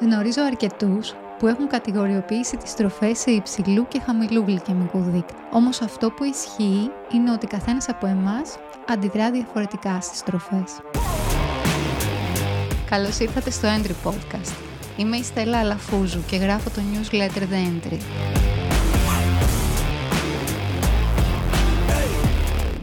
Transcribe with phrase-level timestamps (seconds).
[0.00, 5.34] Γνωρίζω αρκετούς που έχουν κατηγοριοποιήσει τις τροφές σε υψηλού και χαμηλού γλυκαιμικού δείκτη.
[5.52, 10.80] Όμως αυτό που ισχύει είναι ότι καθένας από εμάς αντιδρά διαφορετικά στις τροφές.
[12.90, 14.54] Καλώς ήρθατε στο Entry Podcast.
[14.96, 17.98] Είμαι η Στέλλα Αλαφούζου και γράφω το newsletter The Entry.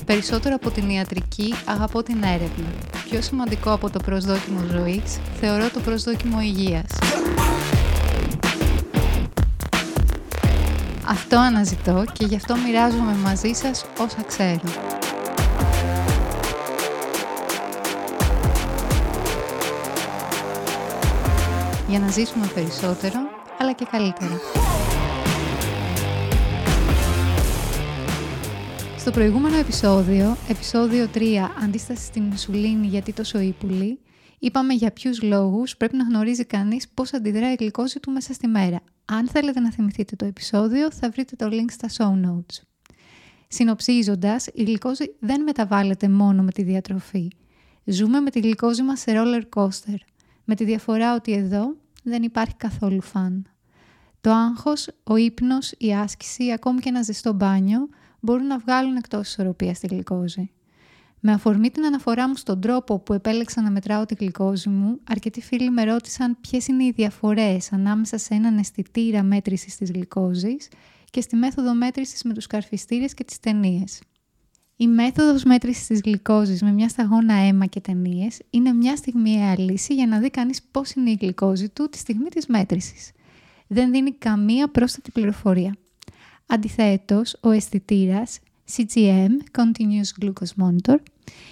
[0.06, 2.93] Περισσότερο από την ιατρική, αγαπώ την έρευνα.
[3.14, 6.86] Πιο σημαντικό από το προσδόκιμο ζωής, θεωρώ το προσδόκιμο υγείας.
[11.08, 14.60] Αυτό αναζητώ και γι' αυτό μοιράζομαι μαζί σας όσα ξέρω.
[21.88, 23.20] Για να ζήσουμε περισσότερο,
[23.60, 24.63] αλλά και καλύτερα.
[29.04, 34.00] Στο προηγούμενο επεισόδιο, επεισόδιο 3, αντίσταση στην ινσουλίνη γιατί τόσο ύπουλη,
[34.40, 38.48] είπαμε για ποιους λόγους πρέπει να γνωρίζει κανείς πώς αντιδρά η γλυκόζη του μέσα στη
[38.48, 38.82] μέρα.
[39.06, 42.62] Αν θέλετε να θυμηθείτε το επεισόδιο, θα βρείτε το link στα show notes.
[43.48, 47.28] Συνοψίζοντας, η γλυκόζη δεν μεταβάλλεται μόνο με τη διατροφή.
[47.84, 49.98] Ζούμε με τη γλυκόζη μας σε roller coaster,
[50.44, 53.53] με τη διαφορά ότι εδώ δεν υπάρχει καθόλου φαν.
[54.24, 59.28] Το άγχος, ο ύπνος, η άσκηση, ακόμη και ένα ζεστό μπάνιο μπορούν να βγάλουν εκτός
[59.28, 60.52] ισορροπίας τη γλυκόζη.
[61.20, 65.42] Με αφορμή την αναφορά μου στον τρόπο που επέλεξα να μετράω τη γλυκόζη μου, αρκετοί
[65.42, 70.68] φίλοι με ρώτησαν ποιες είναι οι διαφορές ανάμεσα σε έναν αισθητήρα μέτρησης της γλυκόζης
[71.10, 74.02] και στη μέθοδο μέτρησης με τους καρφιστήρες και τις ταινίες.
[74.76, 79.94] Η μέθοδος μέτρησης της γλυκόζης με μια σταγόνα αίμα και ταινίες είναι μια στιγμιαία λύση
[79.94, 83.12] για να δει κανείς πώς είναι η γλυκόζη του τη στιγμή της μέτρησης.
[83.68, 85.76] Δεν δίνει καμία πρόσθετη πληροφορία.
[86.48, 88.40] Αντιθέτως, ο αισθητήρας
[88.76, 90.96] CGM, Continuous Glucose Monitor,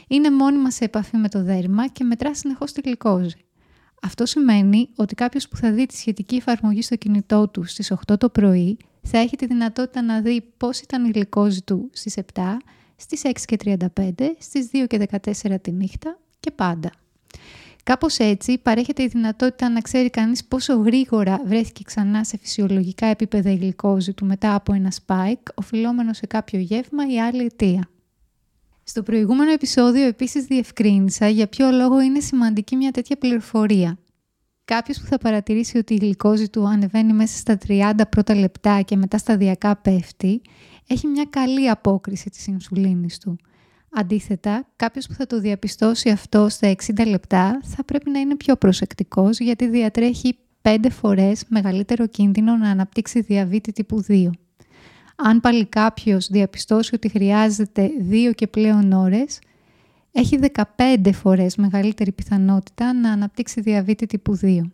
[0.08, 3.36] είναι μόνιμα σε επαφή με το δέρμα και μετρά συνεχώς τη γλυκόζη.
[4.02, 8.18] Αυτό σημαίνει ότι κάποιος που θα δει τη σχετική εφαρμογή στο κινητό του στις 8
[8.20, 12.42] το πρωί θα έχει τη δυνατότητα να δει πώς ήταν η γλυκόζη του στις 7,
[12.96, 13.57] στις 6 και
[13.96, 15.07] 35, στις 2 και
[15.44, 16.91] 14 τη νύχτα και πάντα.
[17.84, 23.52] Κάπως έτσι παρέχεται η δυνατότητα να ξέρει κανείς πόσο γρήγορα βρέθηκε ξανά σε φυσιολογικά επίπεδα
[23.52, 27.90] η γλυκόζη του μετά από ένα spike, οφειλόμενο σε κάποιο γεύμα ή άλλη αιτία.
[28.84, 33.98] Στο προηγούμενο επεισόδιο επίσης διευκρίνησα για ποιο λόγο είναι σημαντική μια τέτοια πληροφορία.
[34.66, 38.96] Κάποιος που θα παρατηρήσει ότι η γλυκόζη του ανεβαίνει μέσα στα 30 πρώτα λεπτά και
[38.96, 40.42] μετά σταδιακά πέφτει,
[40.88, 43.38] έχει μια καλή απόκριση της ινσουλίνης του–
[43.94, 48.56] Αντίθετα, κάποιος που θα το διαπιστώσει αυτό στα 60 λεπτά θα πρέπει να είναι πιο
[48.56, 54.30] προσεκτικός γιατί διατρέχει 5 φορές μεγαλύτερο κίνδυνο να αναπτύξει διαβήτη τύπου 2.
[55.16, 59.40] Αν πάλι κάποιος διαπιστώσει ότι χρειάζεται 2 και πλέον ώρες,
[60.12, 60.40] έχει
[60.78, 64.72] 15 φορές μεγαλύτερη πιθανότητα να αναπτύξει διαβήτη τύπου 2.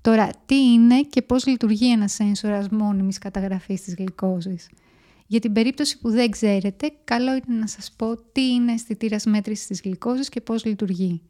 [0.00, 4.68] Τώρα, τι είναι και πώς λειτουργεί ένας σένσορας μόνιμης καταγραφής της γλυκόζης;
[5.30, 9.66] Για την περίπτωση που δεν ξέρετε, καλό είναι να σας πω τι είναι αισθητήρας μέτρησης
[9.66, 11.22] της γλυκόζης και πώς λειτουργεί.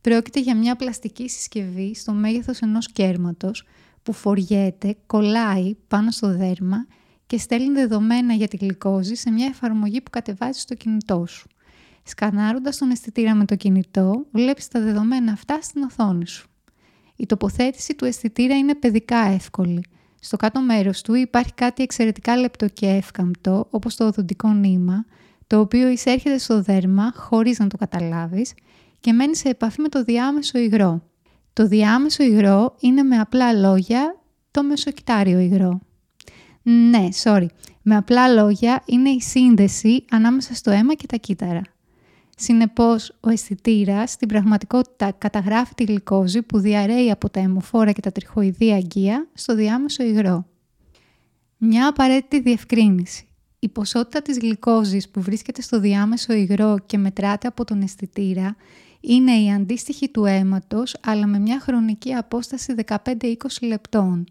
[0.00, 3.66] Πρόκειται για μια πλαστική συσκευή στο μέγεθος ενός κέρματος
[4.02, 6.86] που φοριέται, κολλάει πάνω στο δέρμα
[7.26, 11.48] και στέλνει δεδομένα για τη γλυκόζη σε μια εφαρμογή που κατεβάζει στο κινητό σου.
[12.02, 16.48] Σκανάροντας τον αισθητήρα με το κινητό, βλέπεις τα δεδομένα αυτά στην οθόνη σου.
[17.16, 19.84] Η τοποθέτηση του αισθητήρα είναι παιδικά εύκολη–
[20.20, 25.04] στο κάτω μέρος του υπάρχει κάτι εξαιρετικά λεπτό και εύκαμπτο, όπως το οδοντικό νήμα,
[25.46, 28.52] το οποίο εισέρχεται στο δέρμα χωρίς να το καταλάβεις
[29.00, 31.02] και μένει σε επαφή με το διάμεσο υγρό.
[31.52, 34.20] Το διάμεσο υγρό είναι με απλά λόγια
[34.50, 35.80] το μεσοκυτάριο υγρό.
[36.62, 37.46] Ναι, sorry.
[37.82, 41.62] Με απλά λόγια είναι η σύνδεση ανάμεσα στο αίμα και τα κύτταρα.
[42.42, 48.12] Συνεπώς, ο αισθητήρας στην πραγματικότητα καταγράφει τη γλυκόζη που διαρρέει από τα αιμοφόρα και τα
[48.12, 50.46] τριχοειδή αγκία στο διάμεσο υγρό.
[51.56, 53.28] Μια απαραίτητη διευκρίνηση.
[53.58, 58.56] Η ποσότητα της γλυκόζης που βρίσκεται στο διάμεσο υγρό και μετράται από τον αισθητήρα
[59.00, 64.24] είναι η αντίστοιχη του αίματος, αλλά με μια χρονική απόσταση 15-20 λεπτών.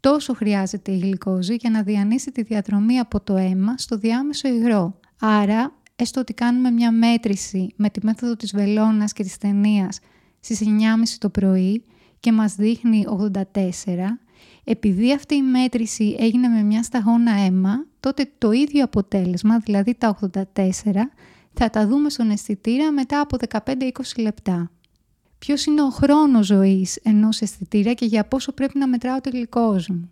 [0.00, 4.94] Τόσο χρειάζεται η γλυκόζη για να διανύσει τη διαδρομή από το αίμα στο διάμεσο υγρό.
[5.20, 9.98] Άρα, έστω ότι κάνουμε μια μέτρηση με τη μέθοδο της βελόνας και της ταινίας
[10.40, 10.68] στις 9.30
[11.18, 11.84] το πρωί
[12.20, 13.42] και μας δείχνει 84,
[14.64, 20.18] επειδή αυτή η μέτρηση έγινε με μια σταγόνα αίμα, τότε το ίδιο αποτέλεσμα, δηλαδή τα
[20.32, 20.42] 84,
[21.52, 24.70] θα τα δούμε στον αισθητήρα μετά από 15-20 λεπτά.
[25.38, 29.92] Ποιος είναι ο χρόνος ζωής ενός αισθητήρα και για πόσο πρέπει να μετράω τη γλυκόζη
[29.92, 30.10] μου;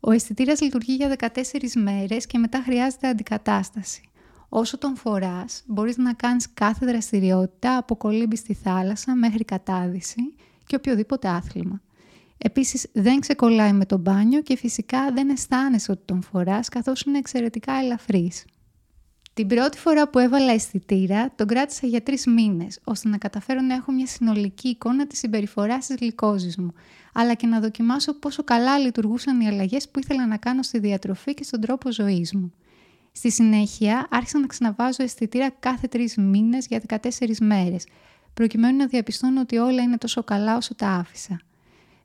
[0.00, 1.28] Ο αισθητήρας λειτουργεί για 14
[1.74, 4.07] μέρες και μετά χρειάζεται αντικατάσταση.
[4.48, 10.34] Όσο τον φοράς, μπορείς να κάνεις κάθε δραστηριότητα από κολύμπη στη θάλασσα μέχρι κατάδυση
[10.66, 11.80] και οποιοδήποτε άθλημα.
[12.38, 17.18] Επίσης δεν ξεκολλάει με το μπάνιο και φυσικά δεν αισθάνεσαι ότι τον φοράς καθώς είναι
[17.18, 18.44] εξαιρετικά ελαφρύς.
[19.34, 23.74] Την πρώτη φορά που έβαλα αισθητήρα, τον κράτησα για τρεις μήνες, ώστε να καταφέρω να
[23.74, 26.72] έχω μια συνολική εικόνα της συμπεριφοράς της γλυκόζης μου,
[27.12, 31.34] αλλά και να δοκιμάσω πόσο καλά λειτουργούσαν οι αλλαγές που ήθελα να κάνω στη διατροφή
[31.34, 32.52] και στον τρόπο ζωής μου.
[33.18, 36.98] Στη συνέχεια, άρχισα να ξαναβάζω αισθητήρα κάθε τρεις μήνες για 14
[37.40, 37.86] μέρες,
[38.34, 41.40] προκειμένου να διαπιστώνω ότι όλα είναι τόσο καλά όσο τα άφησα.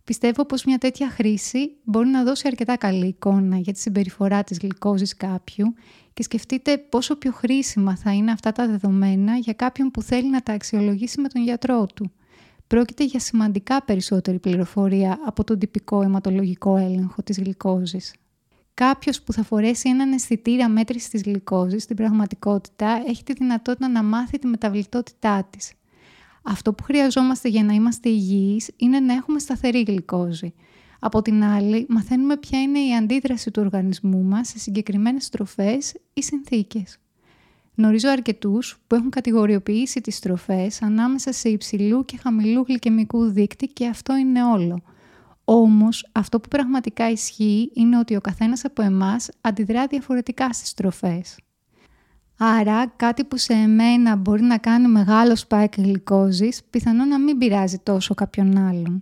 [0.04, 4.57] Πιστεύω πως μια τέτοια χρήση μπορεί να δώσει αρκετά καλή εικόνα για τη συμπεριφορά της
[4.57, 5.74] γλυκόζης κάποιου
[6.13, 10.42] και σκεφτείτε πόσο πιο χρήσιμα θα είναι αυτά τα δεδομένα για κάποιον που θέλει να
[10.42, 12.12] τα αξιολογήσει με τον γιατρό του.
[12.68, 18.13] Πρόκειται για σημαντικά περισσότερη πληροφορία από τον τυπικό αιματολογικό έλεγχο της γλυκόζης.
[18.74, 24.04] Κάποιος που θα φορέσει έναν αισθητήρα μέτρησης της γλυκόζης στην πραγματικότητα έχει τη δυνατότητα να
[24.04, 25.74] μάθει τη μεταβλητότητά της.
[26.44, 30.54] Αυτό που χρειαζόμαστε για να είμαστε υγιείς είναι να έχουμε σταθερή γλυκόζη.
[31.00, 36.24] Από την άλλη, μαθαίνουμε ποια είναι η αντίδραση του οργανισμού μας σε συγκεκριμένες τροφές ή
[36.24, 36.98] συνθήκες.
[37.76, 43.88] Γνωρίζω αρκετούς που έχουν κατηγοριοποιήσει τις τροφές ανάμεσα σε υψηλού και χαμηλού γλυκαιμικού δείκτη και
[43.88, 44.84] αυτό είναι όλο.
[45.45, 51.40] Όμως, αυτό που πραγματικά ισχύει είναι ότι ο καθένας από εμάς αντιδρά διαφορετικά στις τροφές.
[52.38, 57.78] Άρα κάτι που σε εμένα μπορεί να κάνει μεγάλο spike γλυκόζης, πιθανό να μην πειράζει
[57.84, 59.01] τόσο κάποιον άλλον.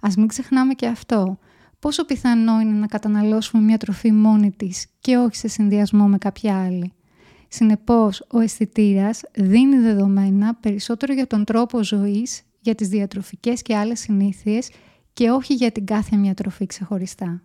[0.00, 1.38] Ας μην ξεχνάμε και αυτό.
[1.78, 6.64] Πόσο πιθανό είναι να καταναλώσουμε μια τροφή μόνη της και όχι σε συνδυασμό με κάποια
[6.64, 6.92] άλλη;
[7.48, 14.00] Συνεπώς, ο αισθητήρας δίνει δεδομένα περισσότερο για τον τρόπο ζωής, για τις διατροφικές και άλλες
[14.00, 14.70] συνήθειες
[15.12, 17.42] και όχι για την κάθε μια τροφή ξεχωριστά.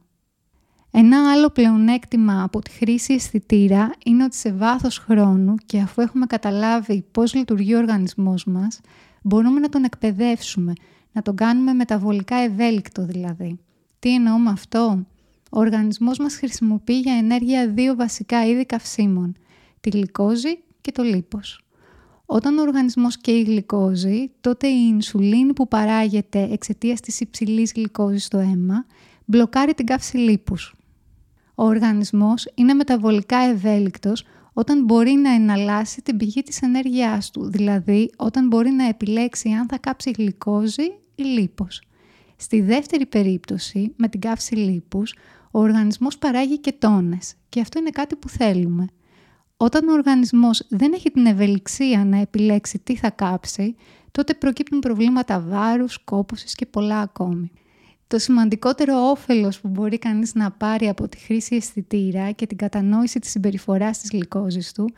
[0.92, 6.26] Ένα άλλο πλεονέκτημα από τη χρήση αισθητήρα είναι ότι σε βάθος χρόνου και αφού έχουμε
[6.26, 8.80] καταλάβει πώς λειτουργεί ο οργανισμός μας,
[9.22, 10.74] μπορούμε να τον εκπαιδεύσουμε,
[11.12, 13.60] να τον κάνουμε μεταβολικά ευέλικτο δηλαδή.
[14.00, 15.06] Τι εννοώ με αυτό;
[15.52, 19.36] Ο οργανισμός μας χρησιμοποιεί για ενέργεια δύο βασικά είδη καυσίμων,
[19.82, 21.67] τη γλυκόζη και το λίπος.
[22.30, 28.38] Όταν ο οργανισμός καίει γλυκόζη, τότε η ινσουλίνη που παράγεται εξαιτίας της υψηλής γλυκόζης στο
[28.38, 28.86] αίμα
[29.26, 30.76] μπλοκάρει την καύση λίπους.
[31.56, 38.12] Ο οργανισμός είναι μεταβολικά ευέλικτος όταν μπορεί να εναλλάσσει την πηγή της ενέργειάς του, δηλαδή
[38.18, 40.86] όταν μπορεί να επιλέξει αν θα κάψει γλυκόζη
[41.16, 41.82] ή λίπος.
[42.36, 45.16] Στη δεύτερη περίπτωση, με την καύση λίπους,
[45.52, 48.88] ο οργανισμός παράγει κετόνες και αυτό είναι κάτι που θέλουμε.
[49.58, 53.76] Όταν ο οργανισμός δεν έχει την ευελιξία να επιλέξει τι θα κάψει,
[54.12, 57.52] τότε προκύπτουν προβλήματα βάρους, κόπωσης και πολλά ακόμη.
[58.08, 63.20] Το σημαντικότερο όφελος που μπορεί κανείς να πάρει από τη χρήση αισθητήρα και την κατανόηση
[63.20, 64.90] της συμπεριφοράς της γλυκόζης του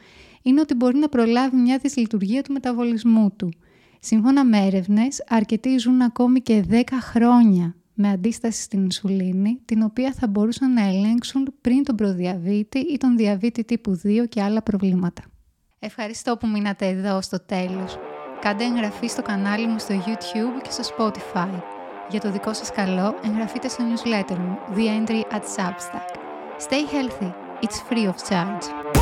[0.41, 3.53] είναι ότι μπορεί να προλάβει μια δυσλειτουργία του μεταβολισμού του.
[3.99, 10.13] Σύμφωνα με έρευνες, αρκετοί ζουν ακόμη και 10 χρόνια με αντίσταση στην ινσουλίνη, την οποία
[10.13, 15.21] θα μπορούσαν να ελέγξουν πριν τον προδιαβήτη ή τον διαβήτη τύπου 2 και άλλα προβλήματα.
[15.79, 17.97] Ευχαριστώ που μείνατε εδώ στο τέλος.
[18.41, 21.61] Κάντε εγγραφή στο κανάλι μου στο YouTube και στο Spotify.
[22.09, 26.09] Για το δικό σας καλό, εγγραφείτε στο newsletter μου, The Entry at Substack.
[26.67, 27.31] Stay healthy,
[27.61, 28.98] it's free of charge.